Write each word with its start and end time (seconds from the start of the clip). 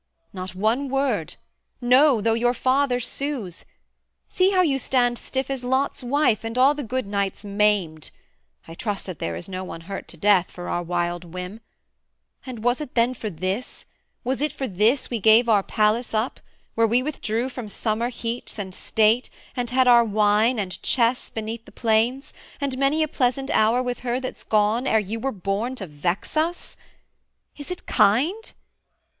Not 0.33 0.55
one 0.55 0.89
word; 0.89 1.35
No! 1.79 2.21
though 2.21 2.33
your 2.33 2.55
father 2.55 2.99
sues: 2.99 3.65
see 4.27 4.49
how 4.49 4.63
you 4.63 4.79
stand 4.79 5.19
Stiff 5.19 5.47
as 5.47 5.63
Lot's 5.63 6.01
wife, 6.01 6.43
and 6.43 6.57
all 6.57 6.73
the 6.73 6.81
good 6.81 7.05
knights 7.05 7.45
maimed, 7.45 8.09
I 8.67 8.73
trust 8.73 9.05
that 9.05 9.19
there 9.19 9.35
is 9.35 9.47
no 9.47 9.63
one 9.63 9.81
hurt 9.81 10.07
to 10.07 10.17
death, 10.17 10.49
For 10.49 10.67
our 10.69 10.81
wild 10.81 11.23
whim: 11.23 11.61
and 12.47 12.63
was 12.63 12.81
it 12.81 12.95
then 12.95 13.13
for 13.13 13.29
this, 13.29 13.85
Was 14.23 14.41
it 14.41 14.51
for 14.51 14.67
this 14.67 15.11
we 15.11 15.19
gave 15.19 15.47
our 15.47 15.61
palace 15.61 16.15
up, 16.15 16.39
Where 16.73 16.87
we 16.87 17.03
withdrew 17.03 17.47
from 17.49 17.67
summer 17.69 18.09
heats 18.09 18.57
and 18.57 18.73
state, 18.73 19.29
And 19.55 19.69
had 19.69 19.87
our 19.87 20.03
wine 20.03 20.57
and 20.57 20.81
chess 20.81 21.29
beneath 21.29 21.65
the 21.65 21.71
planes, 21.71 22.33
And 22.59 22.75
many 22.75 23.03
a 23.03 23.07
pleasant 23.07 23.51
hour 23.51 23.83
with 23.83 23.99
her 23.99 24.19
that's 24.19 24.43
gone, 24.43 24.87
Ere 24.87 24.97
you 24.97 25.19
were 25.19 25.31
born 25.31 25.75
to 25.75 25.85
vex 25.85 26.35
us? 26.35 26.75
Is 27.55 27.69
it 27.69 27.85
kind? 27.85 28.53